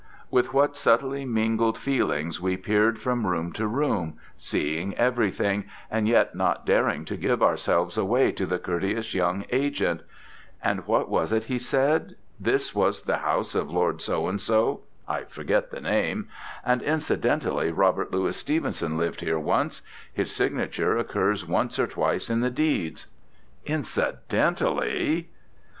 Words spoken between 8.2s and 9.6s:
to the courteous young